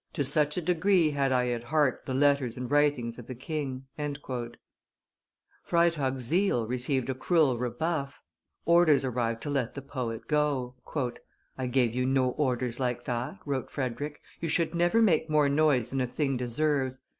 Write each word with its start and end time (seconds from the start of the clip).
To 0.13 0.23
such 0.23 0.57
a 0.57 0.63
degree 0.63 1.11
had 1.11 1.31
I 1.31 1.49
at 1.49 1.65
heart 1.65 2.07
the 2.07 2.15
letters 2.15 2.57
and 2.57 2.71
writings 2.71 3.19
of 3.19 3.27
the 3.27 3.35
king." 3.35 3.85
Freytag's 5.63 6.23
zeal 6.23 6.65
received 6.65 7.07
a 7.07 7.13
cruel 7.13 7.59
rebuff: 7.59 8.19
orders 8.65 9.05
arrived 9.05 9.43
to 9.43 9.51
let 9.51 9.75
the 9.75 9.81
poet 9.83 10.27
go. 10.27 10.73
"I 11.55 11.67
gave 11.67 11.93
you 11.93 12.07
no 12.07 12.29
orders 12.31 12.79
like 12.79 13.05
that," 13.05 13.37
wrote 13.45 13.69
Frederick, 13.69 14.19
"you 14.39 14.49
should 14.49 14.73
never 14.73 15.03
make 15.03 15.29
more 15.29 15.47
noise 15.49 15.91
than 15.91 16.01
a 16.01 16.07
thing 16.07 16.35
deserves. 16.35 16.97